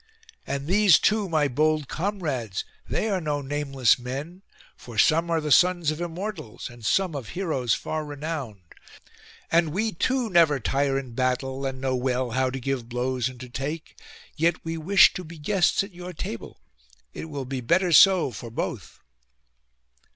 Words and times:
And 0.47 0.65
these 0.65 0.97
too, 0.97 1.29
my 1.29 1.47
bold 1.47 1.87
comrades, 1.87 2.65
they 2.89 3.07
are 3.11 3.21
no 3.21 3.39
nameless 3.39 3.99
men; 3.99 4.41
for 4.75 4.97
some 4.97 5.29
are 5.29 5.39
the 5.39 5.51
sons 5.51 5.91
of 5.91 6.01
Immortals, 6.01 6.71
and 6.71 6.83
some 6.83 7.13
of 7.15 7.29
heroes 7.29 7.75
far 7.75 8.03
renowned. 8.03 8.73
And 9.51 9.69
we 9.71 9.91
too 9.91 10.27
never 10.31 10.59
tire 10.59 10.97
in 10.97 11.11
battle, 11.11 11.67
and 11.67 11.79
know 11.79 11.95
well 11.95 12.31
how 12.31 12.49
to 12.49 12.59
give 12.59 12.89
blows 12.89 13.29
and 13.29 13.39
to 13.41 13.49
take: 13.49 13.95
yet 14.35 14.55
we 14.65 14.75
wish 14.75 15.13
to 15.13 15.23
be 15.23 15.37
guests 15.37 15.83
at 15.83 15.93
your 15.93 16.13
table: 16.13 16.61
it 17.13 17.25
will 17.25 17.45
be 17.45 17.61
better 17.61 17.93
so 17.93 18.31
for 18.31 18.49
both. 18.49 19.01